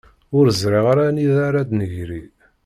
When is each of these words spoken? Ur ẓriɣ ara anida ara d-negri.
Ur 0.37 0.45
ẓriɣ 0.61 0.85
ara 0.91 1.03
anida 1.09 1.39
ara 1.47 1.67
d-negri. 1.69 2.21